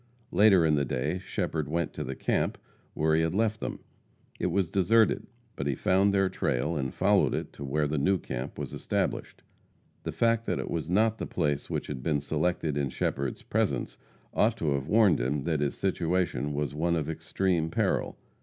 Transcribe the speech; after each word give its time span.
Later 0.31 0.65
in 0.65 0.73
the 0.73 0.83
day 0.83 1.19
Shepherd 1.19 1.69
went 1.69 1.93
to 1.93 2.03
the 2.03 2.15
camp, 2.15 2.57
where 2.95 3.13
he 3.15 3.21
had 3.21 3.35
left 3.35 3.59
them. 3.59 3.81
It 4.39 4.47
was 4.47 4.71
deserted, 4.71 5.27
but 5.55 5.67
he 5.67 5.75
found 5.75 6.11
their 6.11 6.27
trail, 6.27 6.75
and 6.75 6.91
followed 6.91 7.35
it 7.35 7.53
to 7.53 7.63
where 7.63 7.87
the 7.87 7.99
new 7.99 8.17
camp 8.17 8.57
was 8.57 8.73
established. 8.73 9.43
The 10.01 10.11
fact 10.11 10.47
that 10.47 10.57
it 10.57 10.71
was 10.71 10.89
not 10.89 11.19
the 11.19 11.27
place 11.27 11.69
which 11.69 11.85
had 11.85 12.01
been 12.01 12.19
selected 12.19 12.77
in 12.79 12.89
Shepherd's 12.89 13.43
presence 13.43 13.99
ought 14.33 14.57
to 14.57 14.71
have 14.73 14.87
warned 14.87 15.19
him 15.21 15.43
that 15.43 15.59
his 15.59 15.75
situation 15.77 16.51
was 16.55 16.73
one 16.73 16.95
of 16.95 17.07
extreme 17.07 17.69
peril. 17.69 18.17